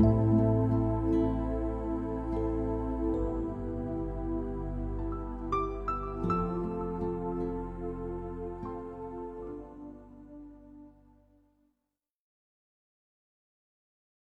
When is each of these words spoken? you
you 0.00 0.31